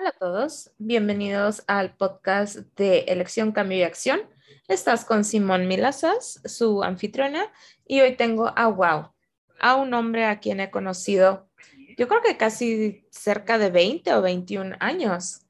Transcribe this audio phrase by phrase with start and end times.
[0.00, 4.20] Hola a todos, bienvenidos al podcast de Elección, Cambio y Acción.
[4.68, 7.52] Estás con Simón Milazas, su anfitriona,
[7.84, 9.12] y hoy tengo a Wow,
[9.58, 11.50] a un hombre a quien he conocido,
[11.96, 15.40] yo creo que casi cerca de 20 o 21 años,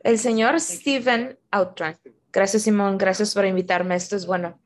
[0.00, 1.96] el señor Steven Outram.
[2.30, 4.60] Gracias, Simón, gracias por invitarme, esto es bueno.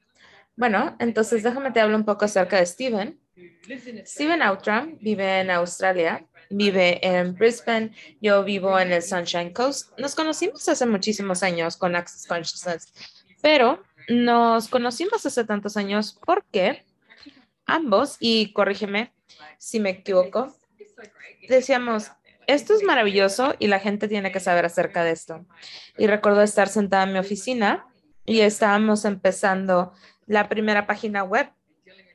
[0.56, 3.20] Bueno, entonces déjame te hablo un poco acerca de Steven.
[4.04, 9.90] Steven Outram vive en Australia vive en Brisbane, yo vivo en el Sunshine Coast.
[9.98, 12.92] Nos conocimos hace muchísimos años con Access Consciousness,
[13.40, 16.84] pero nos conocimos hace tantos años porque
[17.66, 19.12] ambos, y corrígeme
[19.58, 20.54] si me equivoco,
[21.48, 22.10] decíamos,
[22.46, 25.46] esto es maravilloso y la gente tiene que saber acerca de esto.
[25.96, 27.86] Y recuerdo estar sentada en mi oficina
[28.24, 29.92] y estábamos empezando
[30.26, 31.50] la primera página web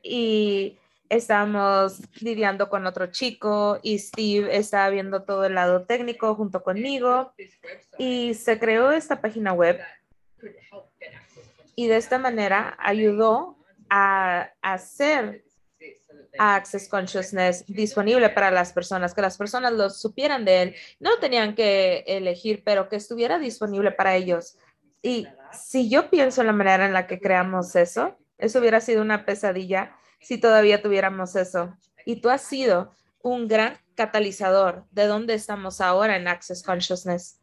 [0.02, 6.62] y estábamos lidiando con otro chico y Steve estaba viendo todo el lado técnico junto
[6.62, 7.32] conmigo.
[7.98, 9.80] Y se creó esta página web
[11.78, 13.56] y de esta manera ayudó
[13.88, 15.44] a hacer
[16.36, 21.54] Access Consciousness disponible para las personas, que las personas lo supieran de él, no tenían
[21.54, 24.58] que elegir, pero que estuviera disponible para ellos.
[25.02, 29.00] Y si yo pienso en la manera en la que creamos eso, eso hubiera sido
[29.00, 31.76] una pesadilla si todavía tuviéramos eso.
[32.04, 37.40] Y tú has sido un gran catalizador de dónde estamos ahora en Access Consciousness.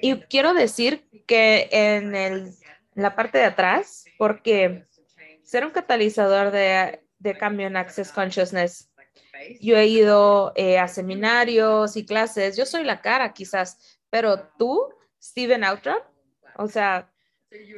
[0.00, 2.52] Y quiero decir que en el,
[2.94, 4.86] la parte de atrás, porque
[5.42, 8.90] ser un catalizador de, de cambio en Access Consciousness,
[9.60, 14.88] yo he ido eh, a seminarios y clases, yo soy la cara quizás, pero tú,
[15.20, 15.98] Steven Outram,
[16.56, 17.11] o sea,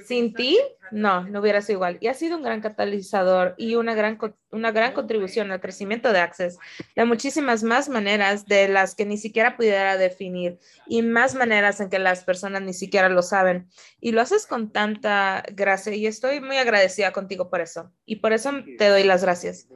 [0.06, 0.58] sin ti,
[0.90, 1.98] no, no hubiera sido igual.
[2.00, 4.18] Y ha sido un gran catalizador y una gran,
[4.50, 6.58] una gran contribución al crecimiento de Access
[6.94, 11.90] de muchísimas más maneras de las que ni siquiera pudiera definir y más maneras en
[11.90, 13.68] que las personas ni siquiera lo saben.
[14.00, 17.90] Y lo haces con tanta gracia y estoy muy agradecida contigo por eso.
[18.04, 19.68] Y por eso te doy las gracias.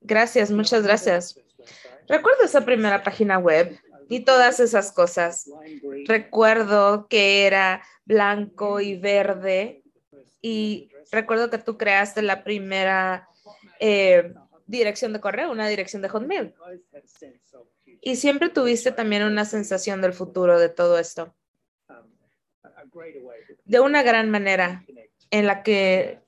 [0.00, 1.40] Gracias, muchas gracias.
[2.08, 3.76] Recuerdo esa primera página web
[4.08, 5.50] y todas esas cosas.
[6.06, 9.82] Recuerdo que era blanco y verde
[10.40, 13.28] y recuerdo que tú creaste la primera
[13.80, 14.32] eh,
[14.66, 16.54] dirección de correo, una dirección de Hotmail.
[18.00, 21.34] Y siempre tuviste también una sensación del futuro de todo esto.
[23.64, 24.84] De una gran manera
[25.30, 26.20] en la que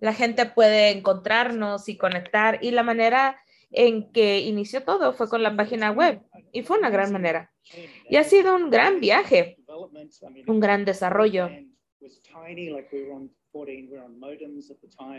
[0.00, 3.38] la gente puede encontrarnos y conectar y la manera
[3.70, 6.20] en que inició todo fue con la página web
[6.54, 7.52] y fue una gran manera.
[8.08, 9.58] Y ha sido un gran viaje,
[10.46, 11.50] un gran desarrollo.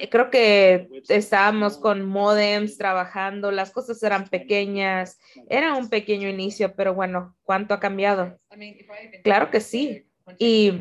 [0.09, 5.19] Creo que estábamos con modems trabajando, las cosas eran pequeñas,
[5.50, 8.40] era un pequeño inicio, pero bueno, ¿cuánto ha cambiado?
[9.23, 10.07] Claro que sí.
[10.40, 10.79] Y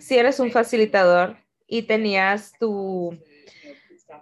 [0.00, 1.36] si eres un facilitador
[1.66, 3.18] y tenías tu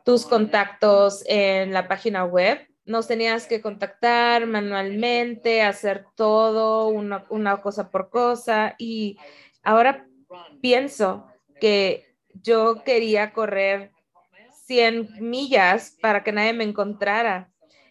[0.05, 2.59] tus contactos en la página web.
[2.87, 8.75] Nos tenías que contactar manualmente, hacer todo, una, cosa por cosa.
[8.79, 9.19] Y
[9.63, 10.07] ahora
[10.61, 11.27] pienso
[11.61, 13.91] que yo quería correr
[14.67, 17.51] 100 millas para que nadie me encontrara.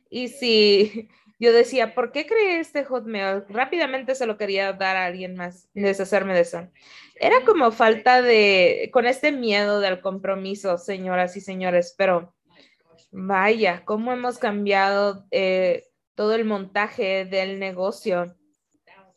[0.09, 3.43] Y si yo decía, ¿por qué creé este Hotmail?
[3.49, 6.67] Rápidamente se lo quería dar a alguien más, deshacerme de eso.
[7.15, 12.34] Era como falta de, con este miedo del compromiso, señoras y señores, pero
[13.15, 18.35] vaya, cómo hemos cambiado eh, todo el montaje del negocio.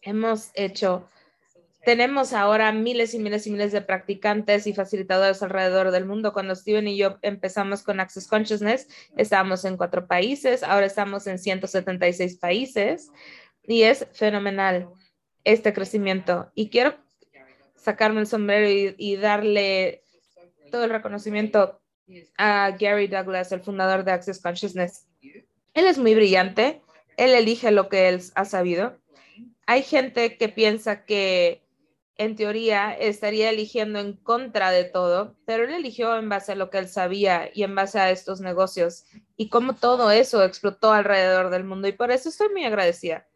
[0.03, 1.09] Hemos hecho
[1.89, 6.35] tenemos ahora miles y miles y miles de practicantes y facilitadores alrededor del mundo.
[6.35, 11.39] Cuando Steven y yo empezamos con Access Consciousness, estábamos en cuatro países, ahora estamos en
[11.39, 13.11] 176 países
[13.63, 14.91] y es fenomenal
[15.45, 16.53] este crecimiento.
[16.55, 16.95] Y quiero
[17.75, 20.03] sacarme el sombrero y, y darle
[20.71, 21.81] todo el reconocimiento
[22.37, 25.07] a Gary Douglas, el fundador de Access Consciousness.
[25.75, 26.81] Él es muy brillante,
[27.17, 28.99] él elige lo que él ha sabido.
[29.67, 31.63] Hay gente que piensa que
[32.19, 36.69] en teoría estaría eligiendo en contra de todo, pero él eligió en base a lo
[36.69, 39.05] que él sabía y en base a estos negocios
[39.37, 43.29] y cómo todo eso explotó alrededor del mundo y por eso estoy muy agradecida.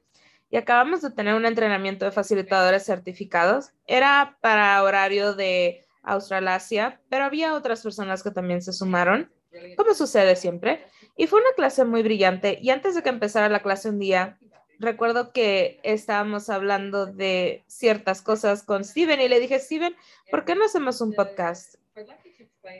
[0.50, 3.70] Y acabamos de tener un entrenamiento de facilitadores certificados.
[3.86, 9.30] Era para horario de Australasia, pero había otras personas que también se sumaron,
[9.76, 10.84] como sucede siempre.
[11.16, 12.58] Y fue una clase muy brillante.
[12.60, 14.38] Y antes de que empezara la clase un día,
[14.78, 19.94] recuerdo que estábamos hablando de ciertas cosas con Steven y le dije, Steven,
[20.30, 21.76] ¿por qué no hacemos un podcast?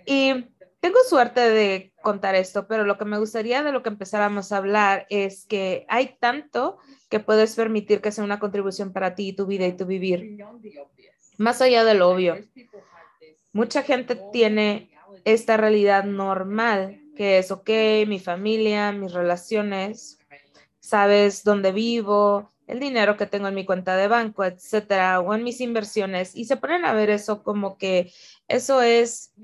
[0.07, 0.47] Y
[0.81, 4.57] tengo suerte de contar esto, pero lo que me gustaría de lo que empezáramos a
[4.57, 6.79] hablar es que hay tanto
[7.09, 10.39] que puedes permitir que sea una contribución para ti, tu vida y tu vivir.
[11.39, 12.37] Más allá del obvio.
[13.53, 14.91] Mucha gente tiene
[15.25, 17.69] esta realidad normal, que es, ok,
[18.07, 20.19] mi familia, mis relaciones,
[20.81, 25.45] sabes dónde vivo, el dinero que tengo en mi cuenta de banco, etcétera, o en
[25.45, 28.11] mis inversiones, y se ponen a ver eso como que
[28.49, 29.35] eso es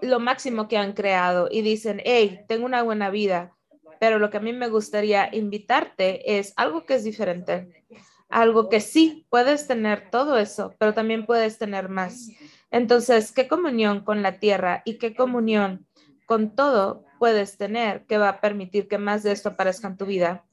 [0.00, 3.56] lo máximo que han creado y dicen, hey, tengo una buena vida,
[3.98, 7.84] pero lo que a mí me gustaría invitarte es algo que es diferente,
[8.28, 12.30] algo que sí puedes tener todo eso, pero también puedes tener más.
[12.70, 15.86] Entonces, ¿qué comunión con la tierra y qué comunión
[16.26, 20.06] con todo puedes tener que va a permitir que más de esto aparezca en tu
[20.06, 20.44] vida?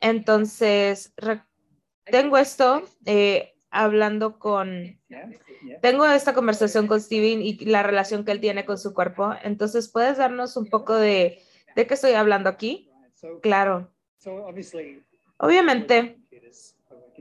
[0.00, 1.14] Entonces,
[2.04, 5.00] tengo esto eh, hablando con,
[5.80, 9.34] tengo esta conversación con Steven y la relación que él tiene con su cuerpo.
[9.42, 11.40] Entonces, ¿puedes darnos un poco de,
[11.76, 12.90] de qué estoy hablando aquí?
[13.40, 13.90] Claro.
[15.38, 16.18] Obviamente,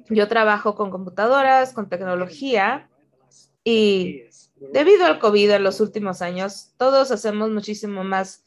[0.10, 2.90] yo trabajo con computadoras, con tecnología
[3.64, 4.24] y
[4.72, 8.44] debido al COVID en los últimos años, todos hacemos muchísimo más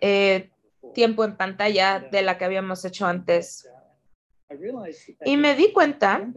[0.00, 0.50] eh,
[0.94, 3.68] tiempo en pantalla de la que habíamos hecho antes.
[5.24, 6.30] Y me di cuenta,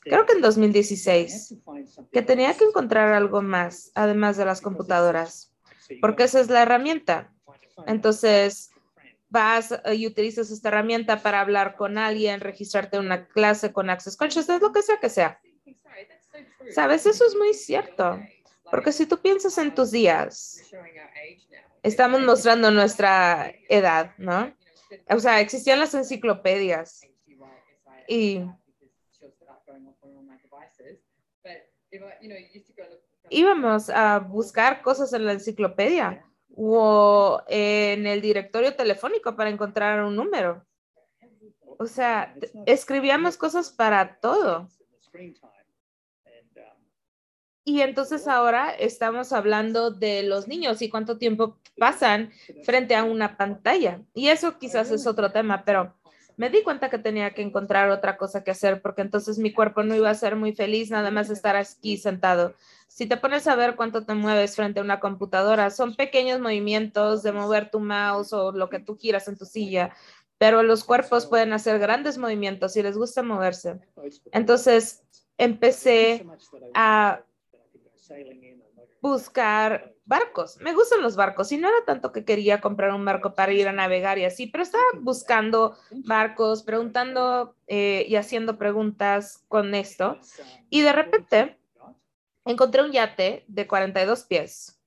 [0.00, 1.56] creo que en 2016,
[2.12, 5.52] que tenía que encontrar algo más, además de las computadoras,
[6.00, 7.32] porque esa es la herramienta.
[7.86, 8.70] Entonces,
[9.28, 14.16] vas y utilizas esta herramienta para hablar con alguien, registrarte en una clase con Access
[14.16, 15.40] Consciousness, lo que sea que sea.
[16.70, 18.20] Sabes, eso es muy cierto,
[18.70, 20.62] porque si tú piensas en tus días,
[21.82, 24.54] estamos mostrando nuestra edad, ¿no?
[25.08, 27.02] O sea, existían las enciclopedias.
[28.08, 28.44] Y
[33.30, 36.25] íbamos a buscar cosas en la enciclopedia
[36.56, 40.64] o en el directorio telefónico para encontrar un número.
[41.78, 44.68] O sea, escribíamos cosas para todo.
[47.64, 52.32] Y entonces ahora estamos hablando de los niños y cuánto tiempo pasan
[52.64, 54.00] frente a una pantalla.
[54.14, 55.94] Y eso quizás es otro tema, pero
[56.36, 59.82] me di cuenta que tenía que encontrar otra cosa que hacer porque entonces mi cuerpo
[59.82, 62.54] no iba a ser muy feliz nada más estar aquí sentado.
[62.88, 67.22] Si te pones a ver cuánto te mueves frente a una computadora, son pequeños movimientos
[67.22, 69.94] de mover tu mouse o lo que tú quieras en tu silla,
[70.38, 73.80] pero los cuerpos pueden hacer grandes movimientos y les gusta moverse.
[74.32, 75.02] Entonces
[75.38, 76.26] empecé
[76.74, 77.22] a
[79.00, 80.58] buscar barcos.
[80.60, 83.68] Me gustan los barcos y no era tanto que quería comprar un barco para ir
[83.68, 90.18] a navegar y así, pero estaba buscando barcos, preguntando eh, y haciendo preguntas con esto.
[90.70, 91.58] Y de repente
[92.44, 94.80] encontré un yate de 42 pies.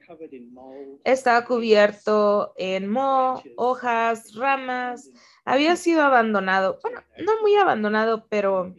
[1.03, 5.11] Estaba cubierto en moho, hojas, ramas.
[5.45, 8.73] Había sido abandonado, bueno, no muy abandonado, pero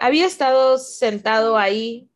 [0.00, 2.11] había estado sentado ahí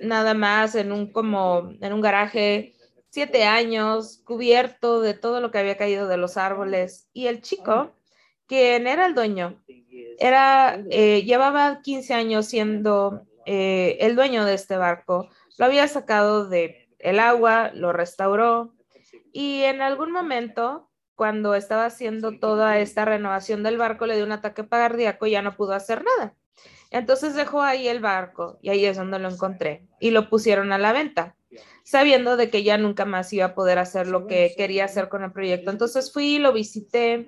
[0.00, 2.74] nada más en un como en un garaje,
[3.10, 7.08] siete años, cubierto de todo lo que había caído de los árboles.
[7.12, 7.94] Y el chico,
[8.46, 9.62] quien era el dueño,
[10.18, 15.28] era, eh, llevaba 15 años siendo eh, el dueño de este barco.
[15.58, 18.76] Lo había sacado de el agua, lo restauró
[19.38, 24.32] y en algún momento, cuando estaba haciendo toda esta renovación del barco, le dio un
[24.32, 26.34] ataque cardíaco y ya no pudo hacer nada.
[26.90, 30.78] Entonces dejó ahí el barco y ahí es donde lo encontré y lo pusieron a
[30.78, 31.34] la venta,
[31.84, 35.24] sabiendo de que ya nunca más iba a poder hacer lo que quería hacer con
[35.24, 35.70] el proyecto.
[35.70, 37.26] Entonces fui, lo visité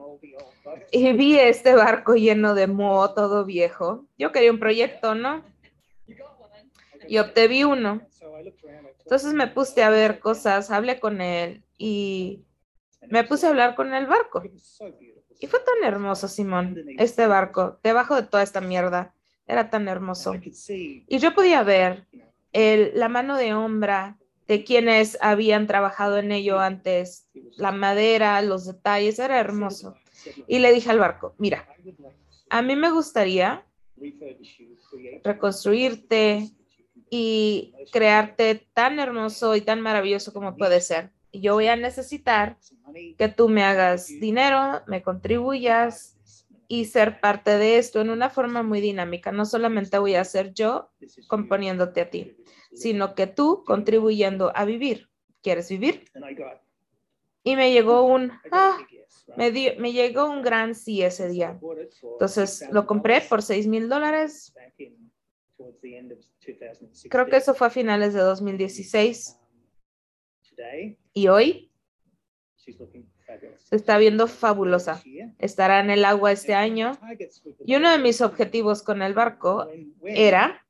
[0.90, 4.06] y vi este barco lleno de moho, todo viejo.
[4.16, 5.44] Yo quería un proyecto, ¿no?
[7.08, 8.02] Y obtuve uno.
[9.00, 12.44] Entonces me puse a ver cosas, hablé con él y
[13.08, 14.42] me puse a hablar con el barco.
[15.40, 19.14] Y fue tan hermoso, Simón, este barco, debajo de toda esta mierda.
[19.48, 20.34] Era tan hermoso.
[20.34, 22.06] Y yo podía ver
[22.52, 28.66] el, la mano de obra de quienes habían trabajado en ello antes, la madera, los
[28.66, 29.94] detalles, era hermoso.
[30.46, 31.66] Y le dije al barco, mira,
[32.50, 33.64] a mí me gustaría
[35.24, 36.50] reconstruirte
[37.10, 41.10] y crearte tan hermoso y tan maravilloso como puede ser.
[41.30, 42.58] Y yo voy a necesitar
[43.16, 46.17] que tú me hagas dinero, me contribuyas
[46.68, 49.32] y ser parte de esto en una forma muy dinámica.
[49.32, 50.90] No solamente voy a ser yo
[51.26, 52.36] componiéndote a ti,
[52.74, 55.08] sino que tú contribuyendo a vivir.
[55.42, 56.04] ¿Quieres vivir?
[57.42, 58.78] Y me llegó un, ah,
[59.36, 61.58] me, me llegó un gran sí ese día.
[62.02, 64.54] Entonces lo compré por 6 mil dólares.
[67.08, 69.38] Creo que eso fue a finales de 2016.
[71.14, 71.70] Y hoy
[73.58, 75.02] se está viendo fabulosa.
[75.38, 76.92] Estará en el agua este año.
[77.64, 79.68] Y uno de mis objetivos con el barco
[80.02, 80.64] era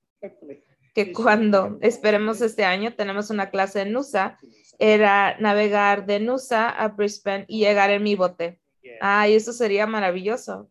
[0.95, 4.38] que cuando esperemos este año, tenemos una clase en Nusa,
[4.79, 8.61] era navegar de Nusa a Brisbane y llegar en mi bote.
[9.00, 10.71] Ay, eso sería maravilloso.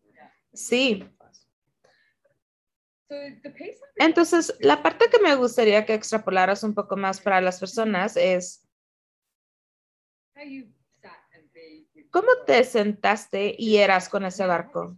[0.52, 1.04] Sí.
[3.96, 8.68] Entonces, la parte que me gustaría que extrapolaras un poco más para las personas es
[12.10, 14.96] ¿cómo te sentaste y eras con ese barco?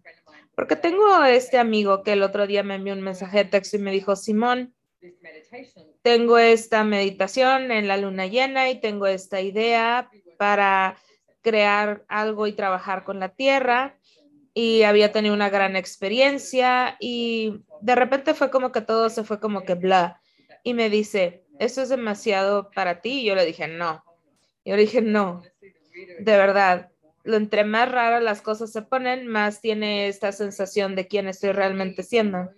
[0.54, 3.80] Porque tengo este amigo que el otro día me envió un mensaje de texto y
[3.80, 4.74] me dijo, Simón,
[6.02, 10.96] tengo esta meditación en la luna llena y tengo esta idea para
[11.42, 13.96] crear algo y trabajar con la tierra
[14.52, 19.40] y había tenido una gran experiencia y de repente fue como que todo se fue
[19.40, 20.20] como que bla
[20.62, 23.20] y me dice, ¿eso es demasiado para ti?
[23.20, 24.04] Y yo le dije, no.
[24.64, 25.42] Yo le dije, no,
[26.18, 26.90] de verdad,
[27.24, 32.02] entre más raras las cosas se ponen, más tiene esta sensación de quién estoy realmente
[32.02, 32.50] siendo.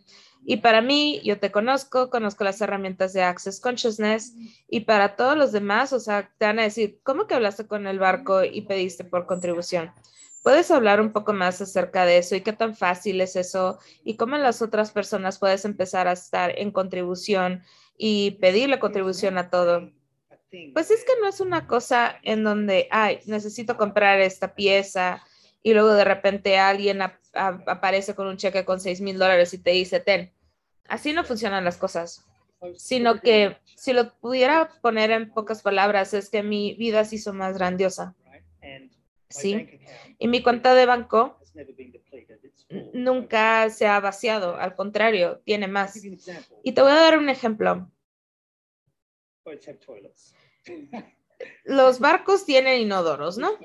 [0.45, 4.35] Y para mí, yo te conozco, conozco las herramientas de Access Consciousness
[4.69, 7.87] y para todos los demás, o sea, te van a decir, ¿cómo que hablaste con
[7.87, 9.93] el barco y pediste por contribución?
[10.43, 14.17] ¿Puedes hablar un poco más acerca de eso y qué tan fácil es eso y
[14.17, 17.63] cómo las otras personas puedes empezar a estar en contribución
[17.97, 19.93] y pedirle contribución a todo?
[20.75, 25.23] Pues es que no es una cosa en donde, ay, necesito comprar esta pieza
[25.63, 27.01] y luego de repente alguien
[27.33, 30.33] aparece con un cheque con 6 mil dólares y te dice, ten.
[30.89, 32.27] Así no funcionan las cosas,
[32.77, 37.33] sino que si lo pudiera poner en pocas palabras, es que mi vida se hizo
[37.33, 38.15] más grandiosa.
[39.29, 39.81] Sí.
[40.19, 41.39] Y mi cuenta de banco
[42.93, 45.99] nunca se ha vaciado, al contrario, tiene más.
[46.63, 47.91] Y te voy a dar un ejemplo.
[51.65, 53.59] Los barcos tienen inodoros, ¿no?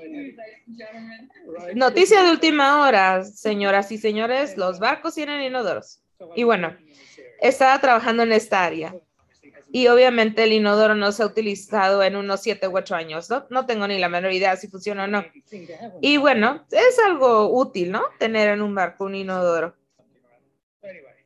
[1.74, 6.02] Noticia de última hora, señoras y señores, los barcos tienen inodoros.
[6.34, 6.76] Y bueno,
[7.40, 8.94] estaba trabajando en esta área.
[9.70, 13.46] Y obviamente el inodoro no se ha utilizado en unos siete u ocho años, ¿no?
[13.50, 15.24] No tengo ni la menor idea si funciona o no.
[16.00, 18.02] Y bueno, es algo útil, ¿no?
[18.18, 19.76] Tener en un barco un inodoro.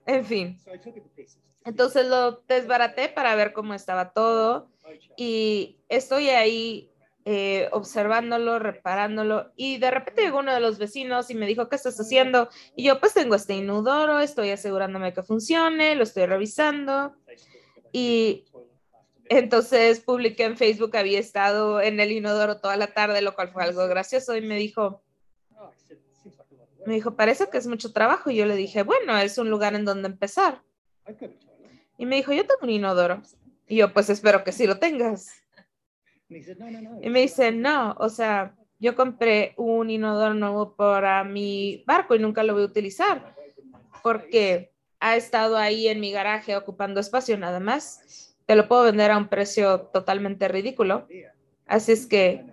[0.07, 0.59] En fin.
[1.65, 4.69] Entonces lo desbaraté para ver cómo estaba todo
[5.17, 6.91] y estoy ahí
[7.25, 11.77] eh, observándolo, reparándolo y de repente llegó uno de los vecinos y me dijo, ¿qué
[11.77, 12.49] estás haciendo?
[12.75, 17.15] Y yo pues tengo este inodoro, estoy asegurándome que funcione, lo estoy revisando
[17.93, 18.47] y
[19.29, 23.63] entonces publiqué en Facebook, había estado en el inodoro toda la tarde, lo cual fue
[23.63, 25.03] algo gracioso y me dijo,
[26.87, 29.75] me dijo, parece que es mucho trabajo y yo le dije, bueno, es un lugar
[29.75, 30.63] en donde empezar.
[32.03, 33.23] Y me dijo, yo tengo un inodoro.
[33.69, 35.41] Y yo, pues espero que sí lo tengas.
[36.29, 42.19] Y me dice, no, o sea, yo compré un inodoro nuevo para mi barco y
[42.19, 43.37] nunca lo voy a utilizar
[44.03, 48.35] porque ha estado ahí en mi garaje ocupando espacio nada más.
[48.47, 51.07] Te lo puedo vender a un precio totalmente ridículo.
[51.67, 52.45] Así es que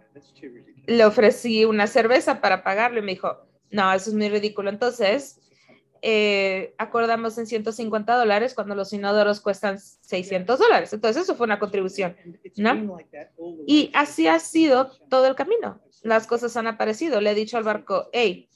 [0.86, 4.70] le ofrecí una cerveza para pagarlo y me dijo, no, eso es muy ridículo.
[4.70, 5.42] Entonces,
[6.02, 10.94] eh, acordamos en 150 dólares cuando los inodoros cuestan 600 dólares.
[10.94, 12.16] Entonces eso fue una contribución,
[12.58, 12.98] ¿no?
[13.68, 15.82] Y así ha sido todo el camino.
[16.04, 17.20] Las cosas han aparecido.
[17.20, 18.48] Le he dicho al barco, hey,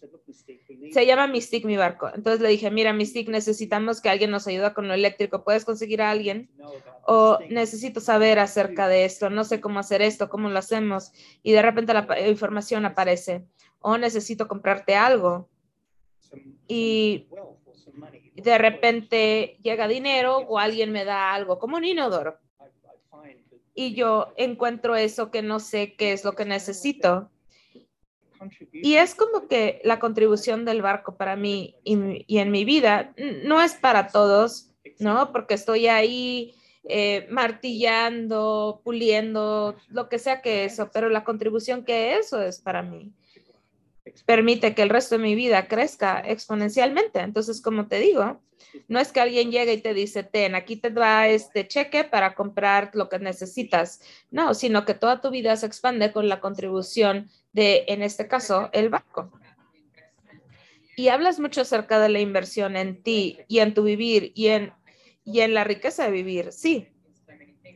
[0.92, 2.10] se llama Mystic mi barco.
[2.14, 5.44] Entonces le dije, mira, Mystic, necesitamos que alguien nos ayude con lo eléctrico.
[5.44, 6.50] ¿Puedes conseguir a alguien?
[7.06, 9.30] O necesito saber acerca de esto.
[9.30, 11.12] No sé cómo hacer esto, cómo lo hacemos.
[11.42, 13.46] Y de repente la información aparece.
[13.80, 15.50] O necesito comprarte algo
[16.68, 17.28] y
[18.36, 22.38] de repente llega dinero o alguien me da algo como un inodoro
[23.76, 27.30] y yo encuentro eso que no sé qué es lo que necesito.
[28.74, 33.62] Y es como que la contribución del barco para mí y, en mi vida no
[33.62, 35.32] es para todos, ¿no?
[35.32, 36.54] Porque estoy ahí
[36.84, 42.82] eh, martillando, puliendo, lo que sea que eso, pero la contribución que eso es para
[42.82, 43.14] mí
[44.26, 47.20] permite que el resto de mi vida crezca exponencialmente.
[47.20, 48.42] Entonces, como te digo,
[48.88, 52.36] no es que alguien llegue y te dice, ten, aquí te va este cheque para
[52.36, 54.02] comprar lo que necesitas.
[54.32, 58.70] No, sino que toda tu vida se expande con la contribución de, en este caso,
[58.74, 59.32] el banco.
[60.96, 64.74] Y hablas mucho acerca de la inversión en ti y en tu vivir y en,
[65.26, 66.52] y en la riqueza de vivir.
[66.52, 66.88] Sí,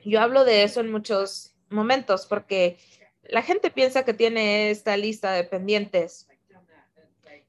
[0.05, 2.77] yo hablo de eso en muchos momentos porque
[3.29, 6.27] la gente piensa que tiene esta lista de pendientes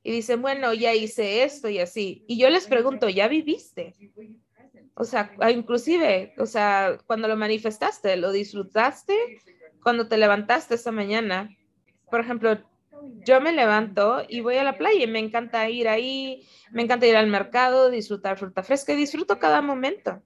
[0.03, 2.25] y dicen, bueno, ya hice esto y así.
[2.29, 3.95] Y yo les pregunto, ¿ya viviste?
[4.95, 9.15] O sea, inclusive, o sea, cuando lo manifestaste, ¿lo disfrutaste
[9.83, 11.57] cuando te levantaste esta mañana,
[12.11, 12.59] por ejemplo,
[13.25, 17.07] yo me levanto y voy a la playa y me encanta ir ahí, me encanta
[17.07, 20.21] ir al mercado, disfrutar fruta fresca y disfruto cada momento.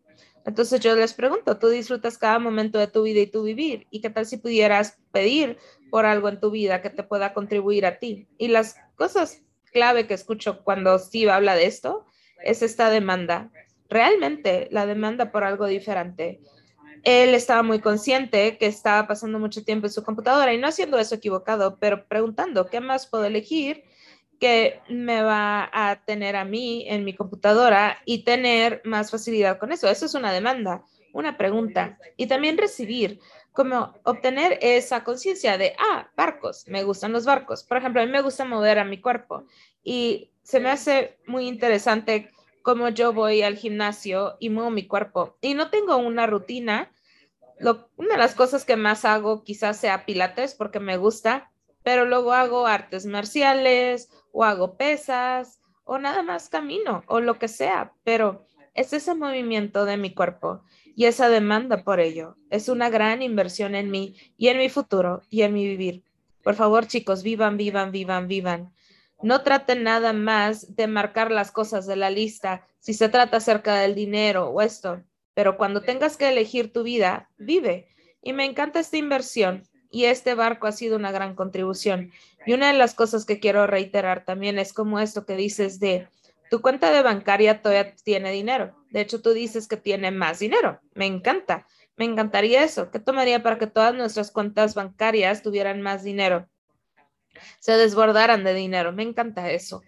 [0.45, 3.87] Entonces yo les pregunto, ¿tú disfrutas cada momento de tu vida y tu vivir?
[3.91, 5.59] ¿Y qué tal si pudieras pedir
[5.91, 8.27] por algo en tu vida que te pueda contribuir a ti?
[8.39, 12.07] Y las cosas clave que escucho cuando Steve habla de esto
[12.45, 13.51] es esta demanda.
[13.89, 16.41] Realmente la demanda por algo diferente.
[17.05, 20.99] Él estaba muy consciente que estaba pasando mucho tiempo en su computadora y no haciendo
[20.99, 23.85] eso equivocado, pero preguntando, ¿qué más puedo elegir?
[24.43, 29.71] Que me va a tener a mí en mi computadora y tener más facilidad con
[29.71, 29.89] eso.
[29.89, 31.97] Eso es una demanda, una pregunta.
[32.17, 33.21] Y también recibir,
[33.53, 37.63] como obtener esa conciencia de, ah, barcos, me gustan los barcos.
[37.63, 39.45] Por ejemplo, a mí me gusta mover a mi cuerpo
[39.85, 42.29] y se me hace muy interesante
[42.63, 45.37] cómo yo voy al gimnasio y muevo mi cuerpo.
[45.41, 46.91] Y no tengo una rutina.
[47.61, 51.52] una de las cosas que más hago quizás sea pilates porque me gusta,
[51.83, 57.49] pero luego hago artes marciales o hago pesas o nada más camino o lo que
[57.49, 60.63] sea, pero es ese movimiento de mi cuerpo
[60.95, 62.37] y esa demanda por ello.
[62.51, 66.05] Es una gran inversión en mí y en mi futuro y en mi vivir.
[66.43, 68.73] Por favor, chicos, vivan, vivan, vivan, vivan.
[69.23, 73.77] No traten nada más de marcar las cosas de la lista si se trata acerca
[73.77, 75.03] del dinero o esto,
[75.35, 77.89] pero cuando tengas que elegir tu vida, vive.
[78.23, 82.11] Y me encanta esta inversión y este barco ha sido una gran contribución.
[82.47, 86.09] Y una de las cosas que quiero reiterar también es como esto que dices de
[86.51, 88.75] tu cuenta de bancaria todavía tiene dinero.
[88.91, 90.81] De hecho, tú dices que tiene más dinero.
[90.95, 91.67] Me encanta.
[91.97, 92.91] Me encantaría eso.
[92.91, 96.49] ¿Qué tomaría para que todas nuestras cuentas bancarias tuvieran más dinero?
[97.61, 98.93] Se desbordaran de dinero.
[98.93, 99.83] Me encanta eso.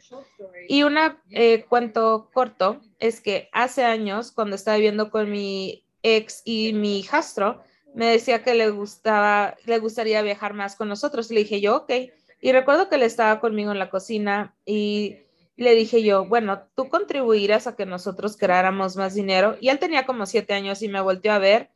[0.68, 0.96] Y un
[1.30, 6.98] eh, cuento corto es que hace años, cuando estaba viviendo con mi ex y mi
[6.98, 7.62] hijastro,
[7.94, 11.30] me decía que le gustaba, le gustaría viajar más con nosotros.
[11.30, 11.92] Le dije yo, ok.
[12.40, 15.18] Y recuerdo que él estaba conmigo en la cocina y
[15.56, 19.56] le dije yo, bueno, tú contribuirás a que nosotros creáramos más dinero.
[19.60, 21.70] Y él tenía como siete años y me volteó a ver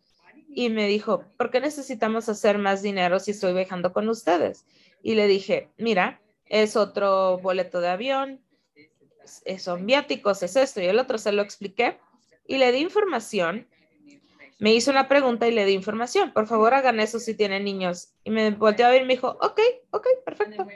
[0.48, 4.66] y me dijo, ¿por qué necesitamos hacer más dinero si estoy viajando con ustedes?
[5.02, 8.40] Y le dije, mira, es otro boleto de avión,
[9.58, 10.80] son viáticos, es esto.
[10.80, 11.98] Y el otro se lo expliqué
[12.46, 13.68] y le di información
[14.58, 16.32] me hizo una pregunta y le di información.
[16.32, 18.12] Por favor, hagan eso si tienen niños.
[18.24, 20.66] Y me volteó a ver y me dijo, ok, ok, perfecto.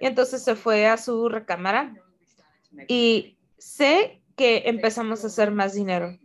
[0.00, 1.94] Y entonces se fue a su recámara
[2.88, 6.18] y sé que empezamos a hacer más dinero.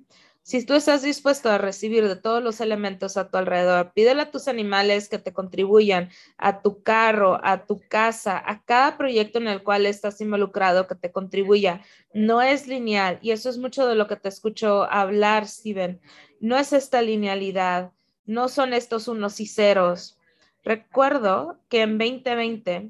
[0.44, 4.32] Si tú estás dispuesto a recibir de todos los elementos a tu alrededor, pídele a
[4.32, 9.48] tus animales que te contribuyan, a tu carro, a tu casa, a cada proyecto en
[9.48, 11.82] el cual estás involucrado que te contribuya.
[12.12, 16.02] No es lineal y eso es mucho de lo que te escucho hablar, Steven.
[16.41, 17.91] No es esta linealidad,
[18.25, 20.17] no son estos unos y ceros.
[20.63, 22.89] Recuerdo que en 2020,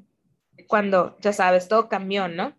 [0.66, 2.54] cuando, ya sabes, todo cambió, ¿no?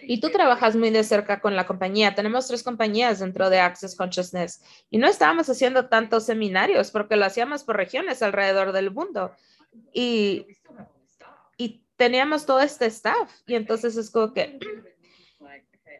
[0.00, 2.14] Y tú trabajas muy de cerca con la compañía.
[2.14, 7.26] Tenemos tres compañías dentro de Access Consciousness y no estábamos haciendo tantos seminarios porque lo
[7.26, 9.32] hacíamos por regiones alrededor del mundo.
[9.92, 10.46] Y,
[11.58, 13.30] y teníamos todo este staff.
[13.46, 14.58] Y entonces es como que...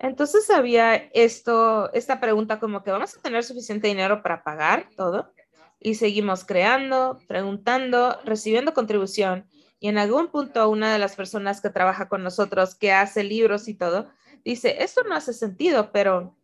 [0.05, 5.33] Entonces había esto, esta pregunta como que vamos a tener suficiente dinero para pagar todo.
[5.81, 9.49] Y seguimos creando, preguntando, recibiendo contribución
[9.81, 13.67] y en algún punto una de las personas que trabaja con nosotros, que hace libros
[13.67, 14.11] y todo,
[14.45, 16.37] dice, esto no hace sentido, pero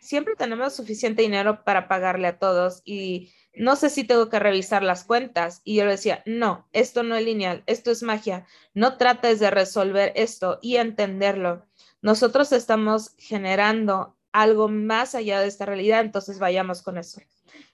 [0.00, 4.82] siempre tenemos suficiente dinero para pagarle a todos y no sé si tengo que revisar
[4.82, 5.62] las cuentas.
[5.64, 8.46] Y yo le decía, no, esto no es lineal, esto es magia.
[8.74, 11.64] No trates de resolver esto y entenderlo.
[12.04, 17.22] Nosotros estamos generando algo más allá de esta realidad, entonces vayamos con eso.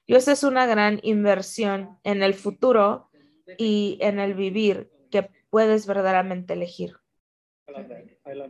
[0.07, 3.11] Y esa es una gran inversión en el futuro
[3.59, 6.97] y en el vivir que puedes verdaderamente elegir.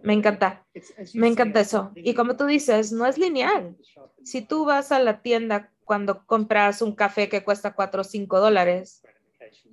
[0.02, 0.66] Me encanta,
[1.14, 1.92] me encanta eso.
[1.94, 3.74] Y como tú dices, no es lineal.
[4.22, 8.38] Si tú vas a la tienda cuando compras un café que cuesta 4 o 5
[8.38, 9.02] dólares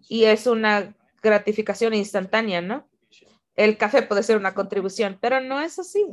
[0.07, 2.87] y es una gratificación instantánea, ¿no?
[3.57, 6.05] El café puede ser una contribución, pero no es así.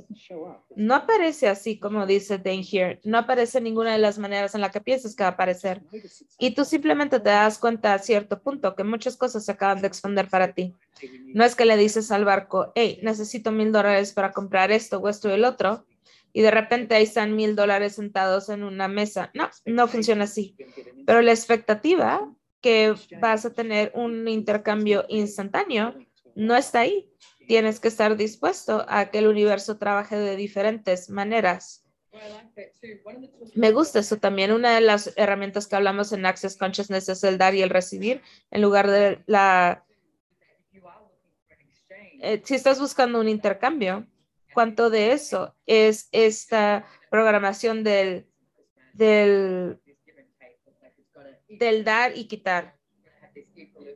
[0.74, 3.00] No aparece así como dice Dane here.
[3.04, 5.82] No aparece ninguna de las maneras en la que piensas que va a aparecer.
[6.38, 9.88] Y tú simplemente te das cuenta a cierto punto que muchas cosas se acaban de
[9.88, 10.74] expandir para ti.
[11.34, 15.08] No es que le dices al barco, hey, necesito mil dólares para comprar esto o
[15.10, 15.84] esto y el otro.
[16.32, 19.30] Y de repente ahí están mil dólares sentados en una mesa.
[19.34, 20.56] No, no funciona así.
[21.04, 22.26] Pero la expectativa
[22.62, 25.94] que vas a tener un intercambio instantáneo
[26.34, 27.10] no está ahí
[27.46, 31.84] tienes que estar dispuesto a que el universo trabaje de diferentes maneras.
[33.54, 34.52] Me gusta eso también.
[34.52, 38.22] Una de las herramientas que hablamos en Access Consciousness es el dar y el recibir
[38.50, 39.84] en lugar de la...
[42.20, 44.06] Eh, si estás buscando un intercambio,
[44.54, 48.26] ¿cuánto de eso es esta programación del,
[48.94, 49.78] del,
[51.48, 52.76] del dar y quitar?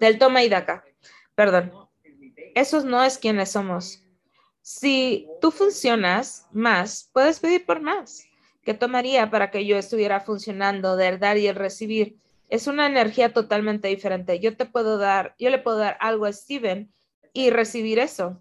[0.01, 0.85] Del toma y daca.
[1.35, 1.88] Perdón.
[2.59, 4.03] Eso no es quienes somos.
[4.63, 8.25] Si tú funcionas más, puedes pedir por más.
[8.65, 12.17] ¿Qué tomaría para que yo estuviera funcionando del dar y el recibir?
[12.49, 14.41] Es una energía totalmente diferente.
[14.41, 16.93] Yo te puedo dar, yo le puedo dar algo a Steven
[17.33, 18.41] y recibir eso.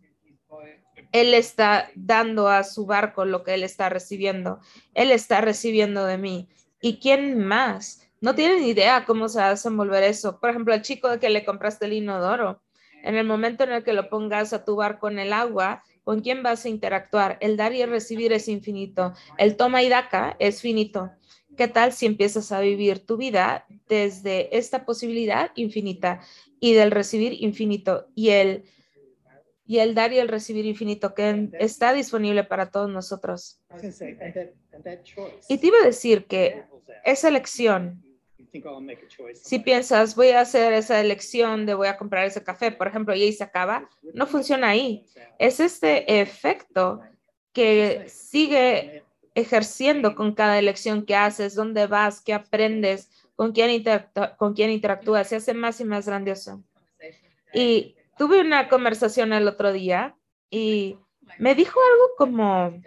[1.12, 4.62] Él está dando a su barco lo que él está recibiendo.
[4.96, 6.50] Él está recibiendo de mí.
[6.82, 8.10] ¿Y quién más?
[8.20, 10.40] No tienen idea cómo se hace envolver eso.
[10.40, 12.64] Por ejemplo, el chico de que le compraste el inodoro.
[13.08, 16.22] En el momento en el que lo pongas a tu barco en el agua, ¿Con
[16.22, 17.38] quién vas a interactuar?
[17.42, 19.14] El dar y el recibir es infinito.
[19.38, 21.12] El toma y daca es finito.
[21.58, 26.22] ¿Qué tal si empiezas a vivir tu vida desde esta posibilidad infinita
[26.62, 28.64] y del recibir infinito y el,
[29.66, 33.60] y el dar y el recibir infinito que está disponible para todos nosotros?
[35.50, 36.64] Y te iba a decir que
[37.04, 38.02] esa elección
[39.34, 43.16] si piensas, voy a hacer esa elección de voy a comprar ese café, por ejemplo,
[43.16, 45.06] y ahí se acaba, no funciona ahí.
[45.40, 47.02] Es este efecto
[47.54, 49.04] que sigue
[49.36, 53.84] ejerciendo con cada elección que haces, dónde vas, qué aprendes, con quién,
[54.38, 56.64] con quién interactúas, se hace más y más grandioso.
[57.54, 60.16] Y tuve una conversación el otro día
[60.50, 60.98] y
[61.38, 62.82] me dijo algo como,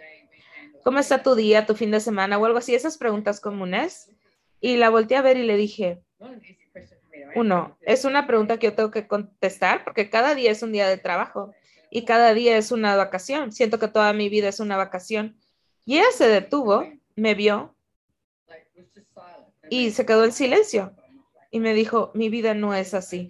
[0.83, 2.75] ¿cómo está tu día, tu fin de semana o algo así?
[2.75, 4.10] Esas preguntas comunes.
[4.61, 6.01] Y la volteé a ver y le dije,
[7.35, 10.87] uno, es una pregunta que yo tengo que contestar porque cada día es un día
[10.87, 11.53] de trabajo
[11.89, 13.51] y cada día es una vacación.
[13.51, 15.35] Siento que toda mi vida es una vacación.
[15.83, 17.75] Y ella se detuvo, me vio
[19.69, 20.93] y se quedó en silencio.
[21.49, 23.29] Y me dijo, mi vida no es así.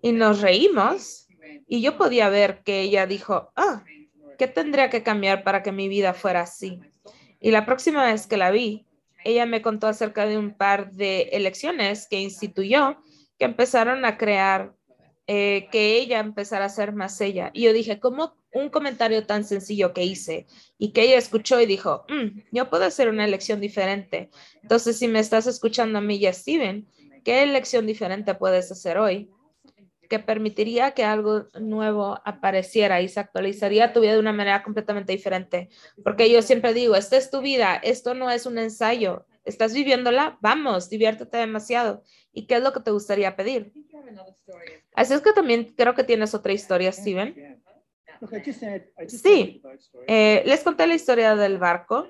[0.00, 1.28] Y nos reímos
[1.68, 3.84] y yo podía ver que ella dijo, ah,
[4.38, 6.80] ¿qué tendría que cambiar para que mi vida fuera así?
[7.40, 8.87] Y la próxima vez que la vi,
[9.24, 12.98] ella me contó acerca de un par de elecciones que instituyó
[13.38, 14.74] que empezaron a crear,
[15.26, 17.50] eh, que ella empezara a ser más ella.
[17.52, 20.46] Y yo dije, ¿cómo un comentario tan sencillo que hice
[20.78, 24.30] y que ella escuchó y dijo, mm, yo puedo hacer una elección diferente.
[24.62, 26.86] Entonces, si me estás escuchando a mí y a Steven,
[27.24, 29.30] ¿qué elección diferente puedes hacer hoy?
[30.08, 35.12] Que permitiría que algo nuevo apareciera y se actualizaría tu vida de una manera completamente
[35.12, 35.68] diferente.
[36.02, 40.38] Porque yo siempre digo, esta es tu vida, esto no es un ensayo, estás viviéndola,
[40.40, 42.02] vamos, diviértete demasiado.
[42.32, 43.72] ¿Y qué es lo que te gustaría pedir?
[44.94, 47.62] Así es que también creo que tienes otra historia, Steven.
[49.06, 49.62] Sí,
[50.06, 52.08] eh, les conté la historia del barco.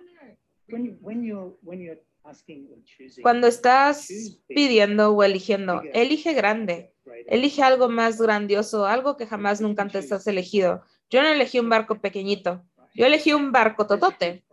[3.23, 4.09] Cuando estás
[4.47, 6.93] pidiendo o eligiendo, elige grande.
[7.27, 10.83] Elige algo más grandioso, algo que jamás nunca antes has elegido.
[11.11, 14.45] Yo no elegí un barco pequeñito, yo elegí un barco totote.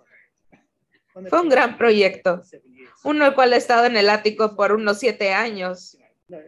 [1.30, 2.41] Fue un gran proyecto,
[3.04, 5.98] uno el cual he estado en el ático por unos siete años.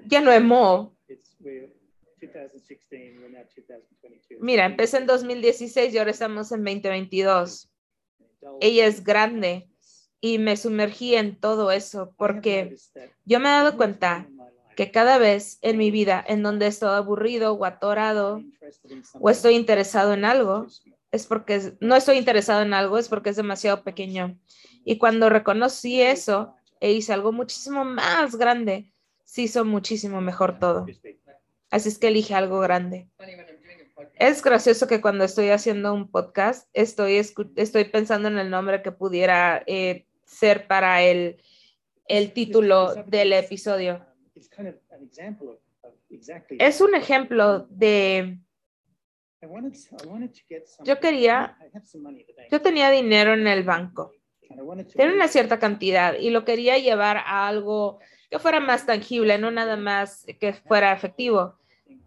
[0.06, 0.96] Ya no emo.
[4.40, 7.70] Mira, empecé en 2016 y ahora estamos en 2022.
[8.60, 9.70] Ella es grande
[10.20, 12.76] y me sumergí en todo eso porque
[13.26, 14.28] yo me he dado cuenta
[14.78, 18.44] que cada vez en mi vida en donde estoy aburrido o atorado
[19.20, 20.68] o estoy interesado en algo,
[21.12, 24.38] es porque no estoy interesado en algo, es porque es demasiado pequeño.
[24.86, 28.94] Y cuando reconocí eso e hice algo muchísimo más grande,
[29.26, 30.86] se hizo muchísimo mejor todo.
[31.72, 33.10] Así es que elige algo grande.
[34.14, 37.16] Es gracioso que cuando estoy haciendo un podcast, estoy,
[37.56, 41.42] estoy pensando en el nombre que pudiera eh, ser para el,
[42.08, 44.06] el título del episodio.
[46.60, 48.40] Es un ejemplo de...
[50.84, 51.58] Yo quería,
[52.52, 54.12] yo tenía dinero en el banco,
[54.96, 58.00] tenía una cierta cantidad y lo quería llevar a algo
[58.32, 61.56] que fuera más tangible, no nada más que fuera efectivo.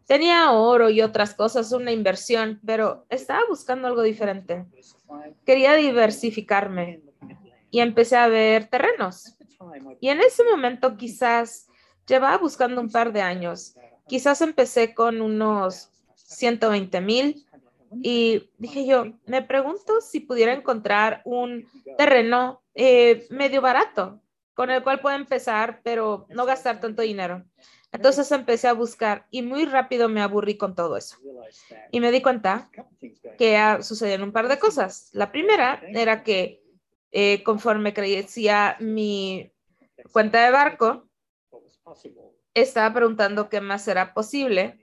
[0.06, 4.66] Tenía oro y otras cosas, una inversión, pero estaba buscando algo diferente.
[5.46, 7.00] Quería diversificarme
[7.70, 9.36] y empecé a ver terrenos.
[10.00, 11.69] Y en ese momento quizás
[12.06, 13.74] Llevaba buscando un par de años.
[14.06, 17.46] Quizás empecé con unos 120 mil
[18.02, 24.20] y dije yo, me pregunto si pudiera encontrar un terreno eh, medio barato
[24.54, 27.44] con el cual pueda empezar, pero no gastar tanto dinero.
[27.92, 31.16] Entonces empecé a buscar y muy rápido me aburrí con todo eso.
[31.90, 32.70] Y me di cuenta
[33.38, 35.10] que sucedían un par de cosas.
[35.12, 36.62] La primera era que
[37.10, 39.50] eh, conforme crecía mi
[40.12, 41.08] cuenta de barco,
[42.54, 44.78] estaba preguntando qué más era posible,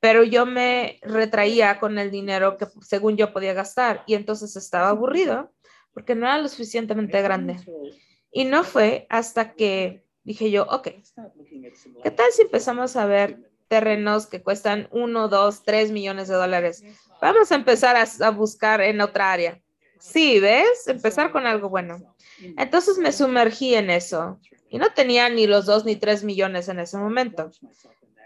[0.00, 4.88] pero yo me retraía con el dinero que según yo podía gastar y entonces estaba
[4.88, 5.52] aburrido
[5.92, 7.56] porque no era lo suficientemente grande.
[8.30, 10.88] Y no fue hasta que dije yo, ok,
[12.02, 16.84] ¿qué tal si empezamos a ver terrenos que cuestan uno, dos, tres millones de dólares?
[17.22, 19.62] Vamos a empezar a, buscar en otra área.
[19.98, 20.86] Sí, ¿ves?
[20.86, 22.14] Empezar con algo bueno.
[22.58, 24.38] Entonces me sumergí en eso
[24.68, 27.50] y no tenía ni los dos ni tres millones en ese momento,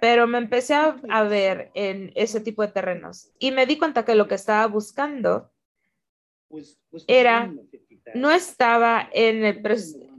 [0.01, 4.15] pero me empecé a, ver en ese tipo de terrenos y me di cuenta que
[4.15, 5.51] lo que estaba buscando
[7.07, 7.53] era,
[8.15, 9.63] no estaba en el,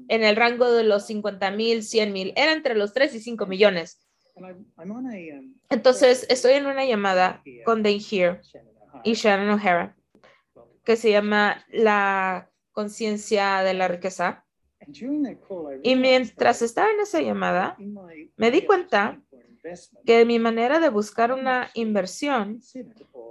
[0.08, 3.46] en el rango de los 50 mil, 100 mil, era entre los 3 y 5
[3.48, 4.00] millones.
[5.70, 8.42] Entonces, estoy en una llamada con Dane Here
[9.04, 9.96] y Shannon O'Hara,
[10.84, 14.46] que se llama La conciencia de la riqueza.
[15.84, 17.78] Y mientras estaba en esa llamada,
[18.38, 19.22] me di cuenta
[20.06, 22.60] que mi manera de buscar una inversión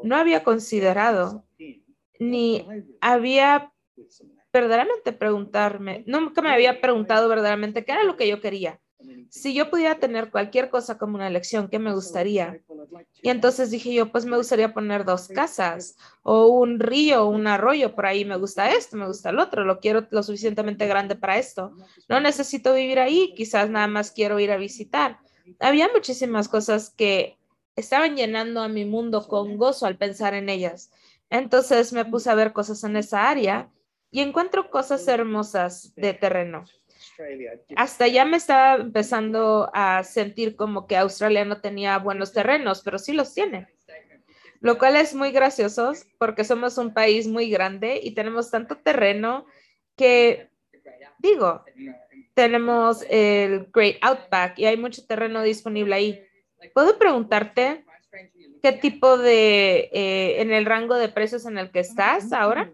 [0.02, 1.44] no había considerado
[2.18, 2.66] ni
[3.00, 3.72] había
[4.52, 8.79] verdaderamente preguntarme, nunca me había preguntado verdaderamente qué era lo que yo quería.
[9.30, 12.60] Si yo pudiera tener cualquier cosa como una elección, ¿qué me gustaría?
[13.22, 17.94] Y entonces dije yo, pues me gustaría poner dos casas o un río, un arroyo,
[17.94, 21.38] por ahí me gusta esto, me gusta el otro, lo quiero lo suficientemente grande para
[21.38, 21.72] esto.
[22.08, 25.20] No necesito vivir ahí, quizás nada más quiero ir a visitar.
[25.60, 27.38] Había muchísimas cosas que
[27.76, 30.90] estaban llenando a mi mundo con gozo al pensar en ellas.
[31.30, 33.70] Entonces me puse a ver cosas en esa área
[34.10, 36.64] y encuentro cosas hermosas de terreno.
[37.76, 42.98] Hasta ya me estaba empezando a sentir como que Australia no tenía buenos terrenos, pero
[42.98, 43.68] sí los tiene.
[44.60, 49.46] Lo cual es muy gracioso porque somos un país muy grande y tenemos tanto terreno
[49.96, 50.50] que,
[51.18, 51.64] digo,
[52.34, 56.22] tenemos el Great Outback y hay mucho terreno disponible ahí.
[56.74, 57.84] ¿Puedo preguntarte
[58.62, 62.70] qué tipo de, eh, en el rango de precios en el que estás ahora?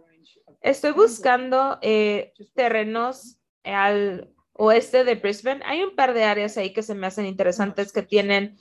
[0.60, 5.62] Estoy buscando eh, terrenos al oeste de Brisbane.
[5.64, 8.56] Hay un par de áreas ahí que se me hacen interesantes que tienen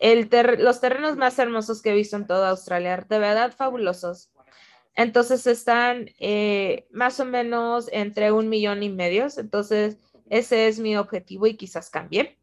[0.00, 4.30] los terrenos más hermosos que he visto en toda Australia, de verdad fabulosos.
[4.94, 9.26] Entonces están eh, más o menos entre un millón y medio.
[9.36, 12.36] Entonces ese es mi objetivo y quizás cambie.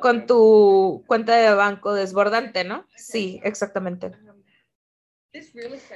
[0.00, 2.86] Con tu cuenta de banco desbordante, ¿no?
[2.96, 4.12] Sí, exactamente.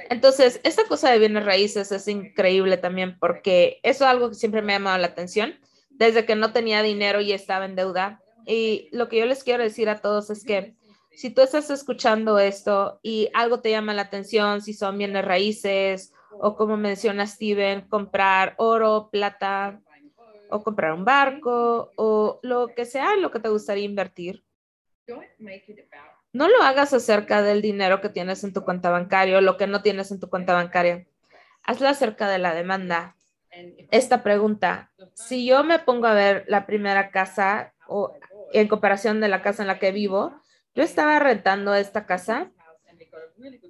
[0.09, 4.61] Entonces, esta cosa de bienes raíces es increíble también porque eso es algo que siempre
[4.61, 5.55] me ha llamado la atención
[5.89, 8.21] desde que no tenía dinero y estaba en deuda.
[8.45, 10.75] Y lo que yo les quiero decir a todos es que
[11.11, 16.13] si tú estás escuchando esto y algo te llama la atención, si son bienes raíces
[16.31, 19.81] o como menciona Steven, comprar oro, plata
[20.49, 24.43] o comprar un barco o lo que sea lo que te gustaría invertir,
[26.33, 29.67] no lo hagas acerca del dinero que tienes en tu cuenta bancaria o lo que
[29.67, 31.05] no tienes en tu cuenta bancaria.
[31.63, 33.15] Hazlo acerca de la demanda.
[33.91, 38.13] Esta pregunta, si yo me pongo a ver la primera casa o
[38.53, 40.41] en comparación de la casa en la que vivo,
[40.75, 42.51] yo estaba rentando esta casa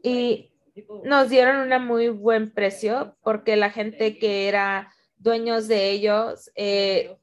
[0.03, 0.51] y
[1.03, 7.17] nos dieron un muy buen precio porque la gente que era dueños de ellos eh,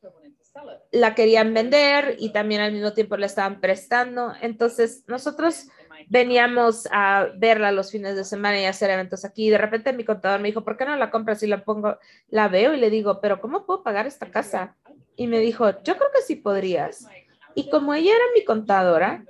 [0.92, 4.32] la querían vender y también al mismo tiempo la estaban prestando.
[4.40, 5.68] Entonces, nosotros
[6.08, 9.50] veníamos a verla los fines de semana y hacer eventos aquí.
[9.50, 11.98] De repente mi contador me dijo, ¿por qué no la compras y la pongo?
[12.28, 14.76] La veo y le digo, pero ¿cómo puedo pagar esta casa?
[15.16, 17.06] Y me dijo, yo creo que sí podrías.
[17.54, 19.24] Y como ella era mi contadora,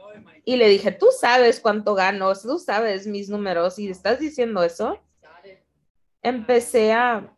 [0.46, 5.00] y le dije, tú sabes cuánto gano, tú sabes mis números y estás diciendo eso,
[6.22, 7.33] empecé a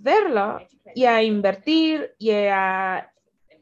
[0.00, 0.60] verlo
[0.94, 3.12] y a invertir y a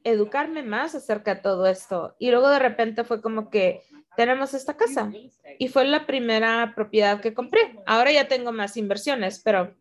[0.05, 2.14] educarme más acerca de todo esto.
[2.18, 3.83] Y luego de repente fue como que
[4.16, 5.12] tenemos esta casa
[5.59, 7.77] y fue la primera propiedad que compré.
[7.87, 9.75] Ahora ya tengo más inversiones, pero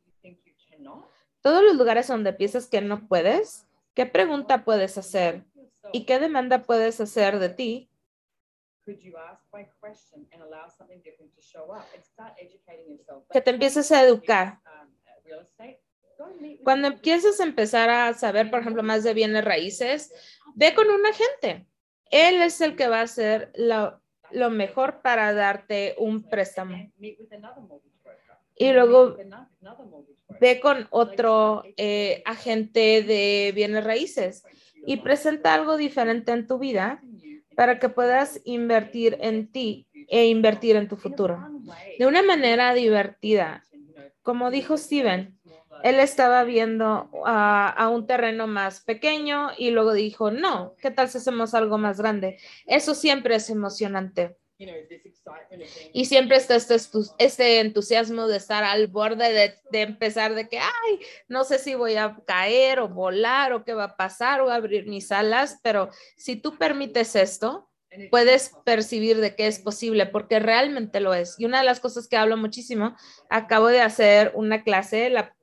[1.42, 5.44] todos los lugares donde piensas que no puedes, ¿qué pregunta puedes hacer?
[5.94, 7.90] ¿Y qué demanda puedes hacer de ti?
[13.32, 14.60] Que te empieces a educar.
[16.64, 20.12] Cuando empieces a empezar a saber, por ejemplo, más de bienes raíces,
[20.56, 21.68] ve con un agente.
[22.12, 24.02] Él es el que va a hacer lo,
[24.32, 26.92] lo mejor para darte un préstamo.
[28.58, 29.18] Y luego
[30.40, 34.44] ve con otro eh, agente de bienes raíces
[34.86, 37.02] y presenta algo diferente en tu vida
[37.56, 41.40] para que puedas invertir en ti e invertir en tu futuro
[41.98, 43.66] de una manera divertida
[44.26, 45.35] como dijo Steven,
[45.84, 51.18] él estaba viendo a, un terreno más pequeño y luego dijo, no, ¿qué tal si
[51.18, 52.38] hacemos algo más grande?
[52.66, 54.38] Eso siempre es emocionante.
[55.94, 56.78] Y siempre está este,
[57.18, 61.76] este, entusiasmo de estar al borde de, de, empezar de que, ay, no sé si
[61.76, 65.90] voy a caer o volar o qué va a pasar o abrir mis alas, pero
[66.16, 67.70] si tú permites esto,
[68.10, 71.36] puedes percibir de que es posible porque realmente lo es.
[71.38, 72.96] Y una de las cosas que hablo muchísimo,
[73.30, 75.35] acabo de hacer una clase, la,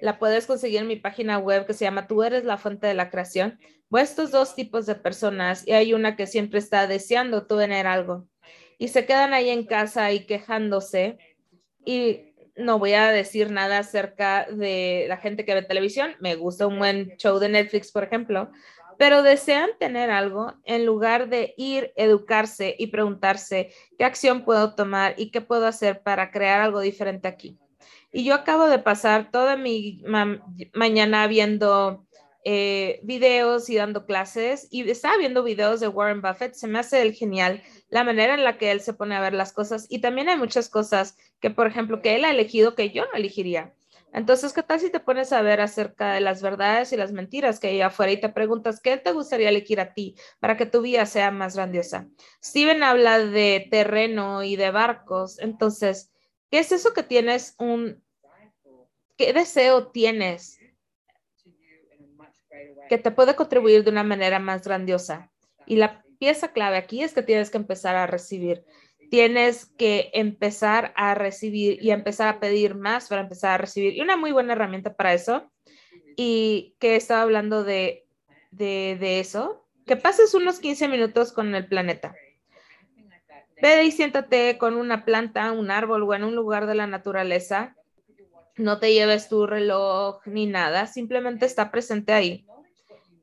[0.00, 2.94] la puedes conseguir en mi página web que se llama Tú eres la fuente de
[2.94, 3.58] la creación.
[3.90, 8.28] O estos dos tipos de personas y hay una que siempre está deseando tener algo
[8.78, 11.18] y se quedan ahí en casa y quejándose
[11.84, 16.14] y no voy a decir nada acerca de la gente que ve televisión.
[16.20, 18.50] Me gusta un buen show de Netflix, por ejemplo,
[18.98, 25.14] pero desean tener algo en lugar de ir, educarse y preguntarse qué acción puedo tomar
[25.16, 27.58] y qué puedo hacer para crear algo diferente aquí.
[28.12, 30.02] Y yo acabo de pasar toda mi
[30.74, 32.06] mañana viendo
[32.44, 36.54] eh, videos y dando clases y estaba viendo videos de Warren Buffett.
[36.54, 39.34] Se me hace el genial la manera en la que él se pone a ver
[39.34, 42.90] las cosas y también hay muchas cosas que, por ejemplo, que él ha elegido que
[42.90, 43.74] yo no elegiría.
[44.12, 47.60] Entonces, ¿qué tal si te pones a ver acerca de las verdades y las mentiras
[47.60, 50.82] que hay afuera y te preguntas qué te gustaría elegir a ti para que tu
[50.82, 52.08] vida sea más grandiosa?
[52.42, 55.38] Steven habla de terreno y de barcos.
[55.38, 56.09] Entonces,
[56.50, 58.02] ¿qué es eso que tienes un,
[59.16, 60.58] qué deseo tienes
[62.88, 65.30] que te puede contribuir de una manera más grandiosa?
[65.66, 68.64] Y la pieza clave aquí es que tienes que empezar a recibir
[69.10, 73.94] tienes que empezar a recibir y empezar a pedir más para empezar a recibir.
[73.96, 75.50] Y una muy buena herramienta para eso,
[76.16, 78.06] y que estaba hablando de,
[78.52, 82.14] de, eso, que pases unos 15 minutos con el planeta.
[83.62, 87.76] Ve y siéntate con una planta, un árbol o en un lugar de la naturaleza.
[88.56, 92.46] No te lleves tu reloj ni nada, simplemente está presente ahí.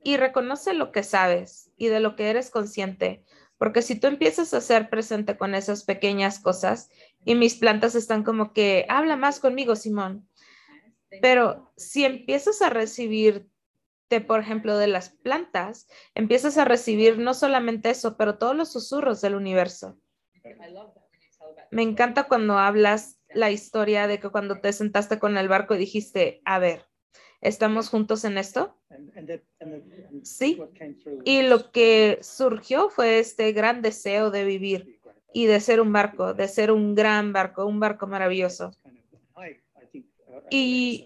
[0.03, 3.23] Y reconoce lo que sabes y de lo que eres consciente
[3.57, 6.89] porque si tú empiezas a ser presente con esas pequeñas cosas
[7.25, 10.27] y mis plantas están como que, habla más conmigo, Simón.
[11.21, 13.49] Pero si empiezas a recibirte,
[14.27, 19.21] por ejemplo, de las plantas, empiezas a recibir no solamente eso, pero todos los susurros
[19.21, 19.97] del universo.
[21.71, 25.79] Me encanta cuando hablas la historia de que cuando te sentaste con el barco y
[25.79, 26.85] dijiste, a ver,
[27.41, 28.77] ¿estamos juntos en esto?
[30.23, 30.61] Sí.
[31.25, 34.99] Y lo que surgió fue este gran deseo de vivir
[35.33, 38.71] y de ser un barco, de ser un gran barco, un barco maravilloso.
[40.49, 41.05] Y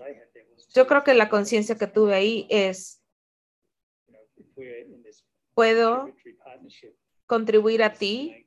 [0.74, 3.02] yo creo que la conciencia que tuve ahí es,
[5.54, 6.10] puedo
[7.26, 8.41] contribuir a ti,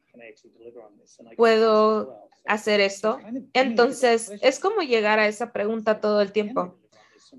[1.36, 3.18] puedo hacer esto.
[3.52, 6.78] Entonces, es como llegar a esa pregunta todo el tiempo.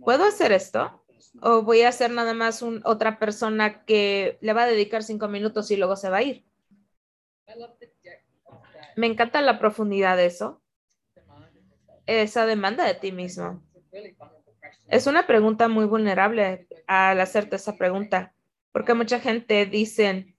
[0.03, 1.03] ¿Puedo hacer esto?
[1.41, 5.69] ¿O voy a ser nada más otra persona que le va a dedicar cinco minutos
[5.71, 6.45] y luego se va a ir?
[8.95, 10.61] Me encanta la profundidad de eso.
[12.05, 13.63] Esa demanda de ti mismo.
[14.87, 18.33] Es una pregunta muy vulnerable al hacerte esa pregunta,
[18.71, 20.35] porque mucha gente dice,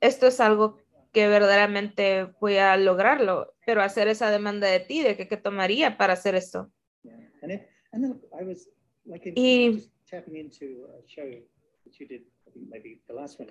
[0.00, 0.78] esto es algo
[1.18, 5.98] que verdaderamente voy a lograrlo, pero hacer esa demanda de ti, de que qué tomaría
[5.98, 6.70] para hacer esto.
[9.34, 9.90] Y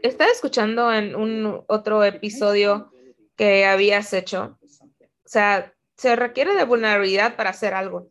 [0.01, 2.89] estaba escuchando en un otro episodio
[3.35, 4.57] que habías hecho.
[4.63, 8.07] O sea, se requiere de vulnerabilidad para hacer algo.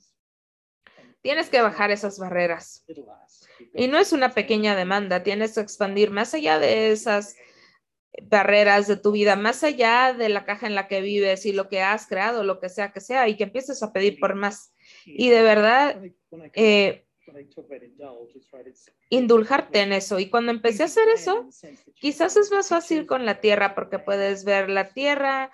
[1.23, 2.85] Tienes que bajar esas barreras.
[3.73, 7.37] Y no es una pequeña demanda, tienes que expandir más allá de esas
[8.22, 11.68] barreras de tu vida, más allá de la caja en la que vives y lo
[11.68, 14.72] que has creado, lo que sea que sea, y que empieces a pedir por más.
[15.05, 16.00] Y de verdad,
[16.55, 17.07] eh,
[19.11, 20.18] indulgarte en eso.
[20.18, 21.48] Y cuando empecé a hacer eso,
[21.94, 25.50] quizás es más fácil con la tierra porque puedes ver la tierra,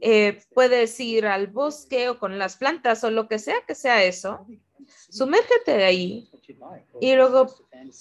[0.00, 4.04] eh, puedes ir al bosque o con las plantas o lo que sea que sea
[4.04, 4.46] eso.
[5.10, 6.30] Sumérgete de ahí
[7.00, 7.46] y luego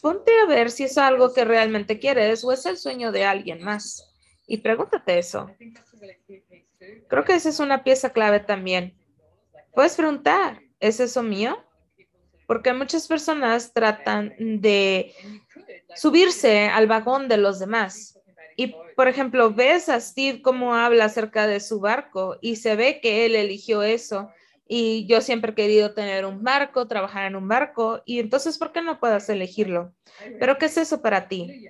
[0.02, 3.64] ponte a ver si es algo que realmente quieres o es el sueño de alguien
[3.64, 4.14] más.
[4.48, 5.50] Y pregúntate eso.
[7.08, 8.98] Creo que esa es una pieza clave también.
[9.74, 11.58] Puedes preguntar, ¿es eso mío?
[12.48, 15.14] porque muchas personas tratan de
[15.96, 18.20] subirse al vagón de los demás.
[18.56, 23.00] Y, por ejemplo, ves a Steve cómo habla acerca de su barco y se ve
[23.02, 24.32] que él eligió eso.
[24.68, 28.72] Y yo siempre he querido tener un barco, trabajar en un barco, y entonces, ¿por
[28.72, 29.94] qué no puedas elegirlo?
[30.40, 31.70] Pero, ¿qué es eso para ti?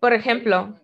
[0.00, 0.74] Por ejemplo,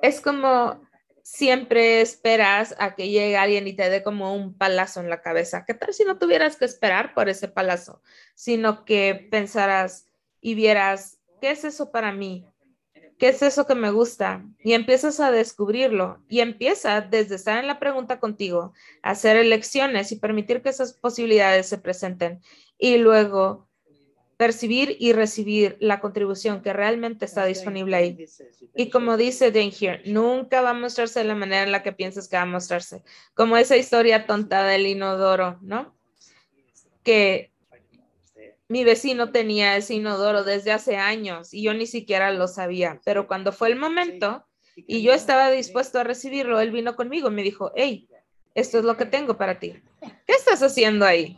[0.00, 0.80] es como
[1.22, 5.64] siempre esperas a que llegue alguien y te dé como un palazo en la cabeza.
[5.64, 8.02] ¿Qué tal si no tuvieras que esperar por ese palazo,
[8.34, 10.06] sino que pensaras
[10.40, 12.49] y vieras, ¿qué es eso para mí?
[13.20, 14.42] ¿Qué es eso que me gusta?
[14.64, 20.16] Y empiezas a descubrirlo y empieza desde estar en la pregunta contigo, hacer elecciones y
[20.16, 22.40] permitir que esas posibilidades se presenten.
[22.78, 23.68] Y luego
[24.38, 28.26] percibir y recibir la contribución que realmente está disponible ahí.
[28.74, 32.26] Y como dice Danger, nunca va a mostrarse de la manera en la que piensas
[32.26, 33.02] que va a mostrarse.
[33.34, 35.94] Como esa historia tonta del inodoro, ¿no?
[37.02, 37.52] Que
[38.70, 43.00] mi vecino tenía ese inodoro desde hace años y yo ni siquiera lo sabía.
[43.04, 44.46] Pero cuando fue el momento
[44.76, 48.08] y yo estaba dispuesto a recibirlo, él vino conmigo y me dijo, hey,
[48.54, 49.82] esto es lo que tengo para ti.
[50.00, 51.36] ¿Qué estás haciendo ahí?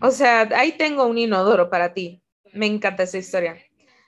[0.00, 2.22] O sea, ahí tengo un inodoro para ti.
[2.54, 3.58] Me encanta esa historia.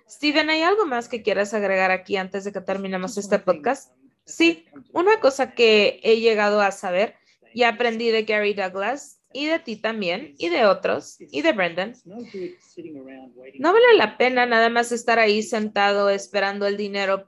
[0.08, 3.92] Steven, ¿hay algo más que quieras agregar aquí antes de que terminemos este podcast?
[4.24, 4.64] Sí,
[4.94, 7.16] una cosa que he llegado a saber
[7.52, 11.95] y aprendí de Gary Douglas y de ti también, y de otros, y de Brendan.
[12.07, 17.26] No vale la pena nada más estar ahí sentado esperando el dinero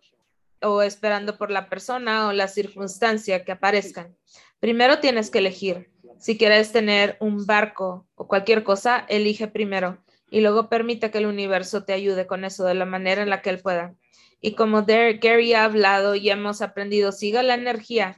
[0.63, 4.17] o esperando por la persona o la circunstancia que aparezcan.
[4.61, 5.91] Primero tienes que elegir.
[6.19, 11.27] Si quieres tener un barco o cualquier cosa, elige primero y luego permite que el
[11.27, 13.97] universo te ayude con eso de la manera en la que él pueda.
[14.41, 18.17] Y como Gary ha hablado y hemos aprendido, siga la energía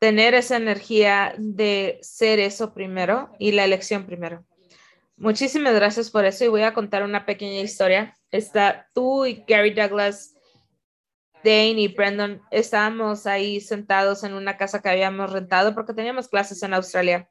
[0.00, 4.44] tener esa energía de ser eso primero y la elección primero.
[5.16, 8.16] Muchísimas gracias por eso y voy a contar una pequeña historia.
[8.30, 10.34] Está tú y Gary Douglas,
[11.44, 16.62] Dane y Brendan, estábamos ahí sentados en una casa que habíamos rentado porque teníamos clases
[16.62, 17.28] en Australia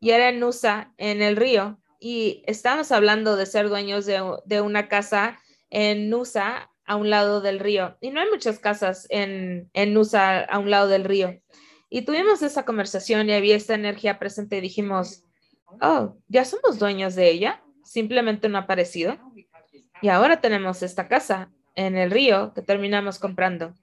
[0.00, 4.88] y era en Nusa, en el río, y estábamos hablando de ser dueños de, una
[4.88, 5.38] casa
[5.70, 7.96] en Nusa a un lado del río.
[8.00, 11.40] Y no hay muchas casas en, en Nusa a un lado del río.
[11.90, 15.24] Y tuvimos esa conversación y había esta energía presente y dijimos,
[15.80, 19.16] oh, ya somos dueños de ella, simplemente no ha aparecido.
[20.02, 23.74] Y ahora tenemos esta casa en el río que terminamos comprando.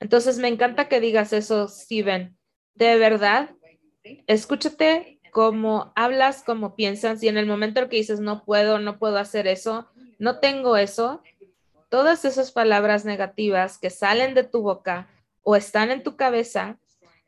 [0.00, 2.36] Entonces me encanta que digas eso, Steven.
[2.74, 3.50] De verdad,
[4.26, 8.98] escúchate cómo hablas, cómo piensas y en el momento en que dices, no puedo, no
[8.98, 9.88] puedo hacer eso,
[10.18, 11.22] no tengo eso,
[11.88, 15.08] todas esas palabras negativas que salen de tu boca
[15.42, 16.78] o están en tu cabeza,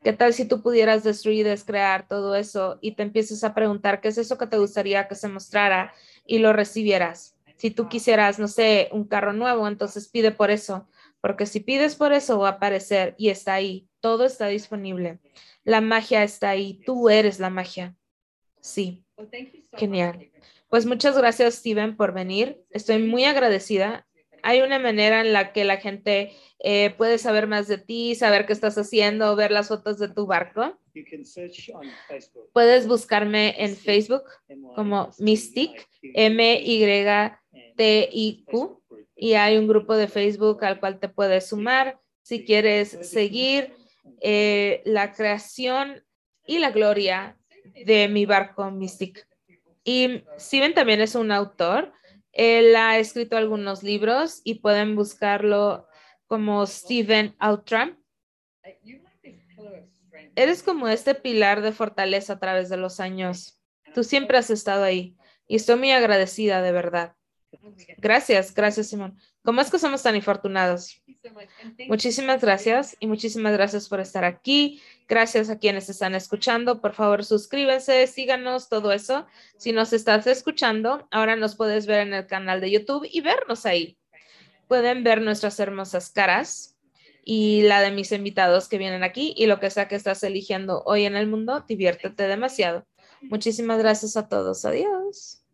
[0.03, 4.09] ¿Qué tal si tú pudieras destruir, descrear todo eso y te empieces a preguntar qué
[4.09, 5.93] es eso que te gustaría que se mostrara
[6.25, 7.35] y lo recibieras?
[7.57, 10.87] Si tú quisieras, no sé, un carro nuevo, entonces pide por eso,
[11.21, 15.19] porque si pides por eso va a aparecer y está ahí, todo está disponible.
[15.63, 17.95] La magia está ahí, tú eres la magia.
[18.61, 19.03] Sí,
[19.73, 20.31] genial.
[20.69, 22.63] Pues muchas gracias, Steven, por venir.
[22.69, 24.06] Estoy muy agradecida
[24.47, 28.45] hay una manera en la que la gente eh, puede saber más de ti, saber
[28.45, 30.79] qué estás haciendo, ver las fotos de tu barco.
[32.53, 34.23] Puedes buscarme en Facebook
[34.73, 36.63] como Mystic, M-Y-T-I-Q,
[39.17, 41.99] y hay un grupo de Facebook al cual te puedes sumar.
[42.21, 43.73] Si quieres seguir
[44.21, 46.05] eh, la creación
[46.45, 47.37] y la gloria
[47.85, 49.27] de mi barco Mystic.
[49.83, 51.91] Y Steven también es un autor
[52.37, 55.87] él ha escrito algunos libros y pueden buscarlo
[56.27, 57.97] como Stephen Outram.
[60.35, 63.59] Eres como este pilar de fortaleza a través de los años.
[63.95, 65.17] Tú siempre has estado ahí
[65.47, 67.15] y estoy muy agradecida de verdad.
[67.97, 69.17] Gracias, gracias Simón.
[69.41, 71.01] ¿Cómo es que somos tan infortunados?
[71.87, 74.81] Muchísimas gracias y muchísimas gracias por estar aquí.
[75.07, 76.81] Gracias a quienes están escuchando.
[76.81, 79.25] Por favor, suscríbanse, síganos, todo eso.
[79.57, 83.65] Si nos estás escuchando, ahora nos puedes ver en el canal de YouTube y vernos
[83.65, 83.97] ahí.
[84.67, 86.77] Pueden ver nuestras hermosas caras
[87.23, 90.83] y la de mis invitados que vienen aquí y lo que sea que estás eligiendo
[90.85, 92.85] hoy en el mundo, diviértete demasiado.
[93.21, 94.63] Muchísimas gracias a todos.
[94.65, 95.46] Adiós.